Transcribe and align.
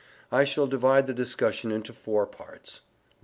I 0.31 0.45
shall 0.45 0.65
divide 0.65 1.05
the 1.05 1.13
discussion 1.13 1.71
into 1.71 1.93
four 1.93 2.25
parts: 2.25 2.81
I. 3.07 3.11